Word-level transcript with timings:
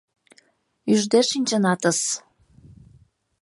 —Ӱжде 0.93 1.19
шинчынатыс. 1.29 1.99